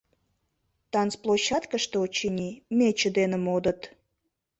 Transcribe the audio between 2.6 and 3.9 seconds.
мече дене модыт.